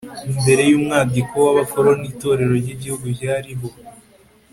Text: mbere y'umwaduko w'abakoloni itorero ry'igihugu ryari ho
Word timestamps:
mbere 0.41 0.61
y'umwaduko 0.69 1.35
w'abakoloni 1.45 2.05
itorero 2.13 2.53
ry'igihugu 2.61 3.05
ryari 3.15 3.51
ho 3.59 3.67